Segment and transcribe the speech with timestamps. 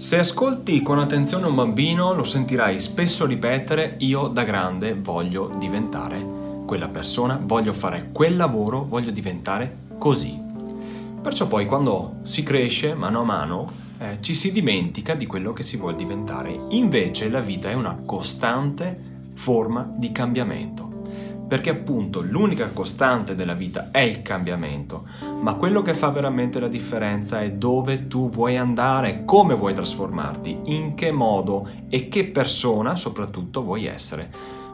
[0.00, 6.26] Se ascolti con attenzione un bambino lo sentirai spesso ripetere io da grande voglio diventare
[6.64, 10.40] quella persona, voglio fare quel lavoro, voglio diventare così.
[11.20, 15.64] Perciò poi quando si cresce mano a mano eh, ci si dimentica di quello che
[15.64, 16.58] si vuole diventare.
[16.70, 18.98] Invece la vita è una costante
[19.34, 20.89] forma di cambiamento
[21.50, 25.04] perché appunto l'unica costante della vita è il cambiamento,
[25.40, 30.60] ma quello che fa veramente la differenza è dove tu vuoi andare, come vuoi trasformarti,
[30.66, 34.30] in che modo e che persona soprattutto vuoi essere.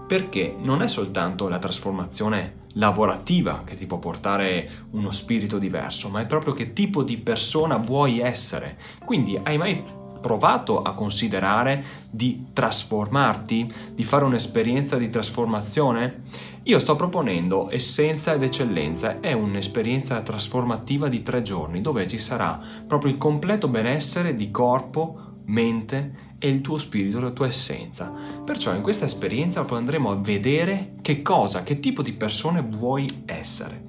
[0.06, 6.20] Perché non è soltanto la trasformazione lavorativa che ti può portare uno spirito diverso, ma
[6.20, 8.76] è proprio che tipo di persona vuoi essere.
[9.02, 9.82] Quindi hai mai
[10.26, 16.22] provato a considerare di trasformarti, di fare un'esperienza di trasformazione?
[16.64, 22.60] Io sto proponendo Essenza ed Eccellenza, è un'esperienza trasformativa di tre giorni dove ci sarà
[22.84, 28.10] proprio il completo benessere di corpo, mente e il tuo spirito, la tua essenza.
[28.44, 33.80] Perciò in questa esperienza andremo a vedere che cosa, che tipo di persone vuoi essere.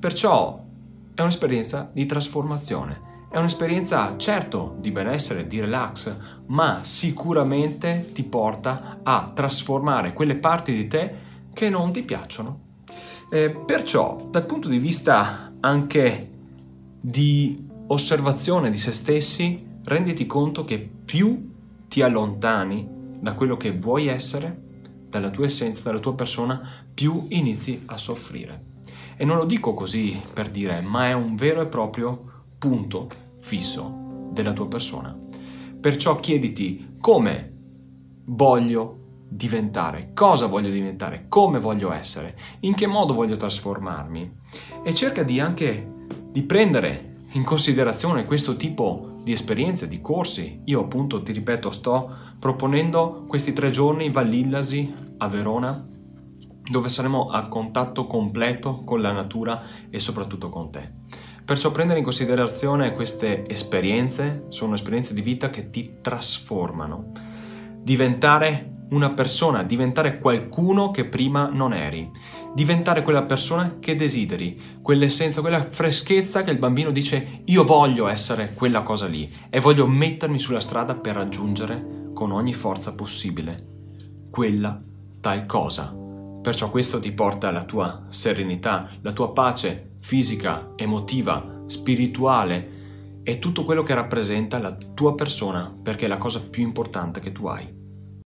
[0.00, 0.64] Perciò
[1.14, 9.00] è un'esperienza di trasformazione è un'esperienza certo di benessere, di relax, ma sicuramente ti porta
[9.02, 11.14] a trasformare quelle parti di te
[11.52, 12.60] che non ti piacciono.
[13.30, 16.30] Eh, perciò, dal punto di vista anche
[17.00, 21.52] di osservazione di se stessi, renditi conto che più
[21.88, 22.88] ti allontani
[23.18, 24.62] da quello che vuoi essere,
[25.08, 28.74] dalla tua essenza, dalla tua persona, più inizi a soffrire.
[29.16, 32.35] E non lo dico così per dire, ma è un vero e proprio
[32.66, 33.08] punto
[33.40, 35.16] fisso della tua persona.
[35.80, 37.52] Perciò chiediti come
[38.24, 44.38] voglio diventare, cosa voglio diventare, come voglio essere, in che modo voglio trasformarmi
[44.82, 45.94] e cerca di anche
[46.30, 50.62] di prendere in considerazione questo tipo di esperienze, di corsi.
[50.64, 55.94] Io appunto, ti ripeto, sto proponendo questi tre giorni Vallillasi a Verona
[56.68, 60.92] dove saremo a contatto completo con la natura e soprattutto con te.
[61.46, 67.12] Perciò prendere in considerazione queste esperienze sono esperienze di vita che ti trasformano.
[67.84, 72.10] Diventare una persona, diventare qualcuno che prima non eri,
[72.52, 78.52] diventare quella persona che desideri, quell'essenza, quella freschezza che il bambino dice io voglio essere
[78.52, 83.66] quella cosa lì e voglio mettermi sulla strada per raggiungere con ogni forza possibile
[84.32, 84.82] quella
[85.20, 86.05] tal cosa.
[86.46, 93.64] Perciò questo ti porta alla tua serenità, la tua pace fisica, emotiva, spirituale e tutto
[93.64, 97.85] quello che rappresenta la tua persona perché è la cosa più importante che tu hai.